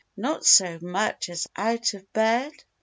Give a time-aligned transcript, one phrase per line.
[0.17, 2.51] not so much as out of bed?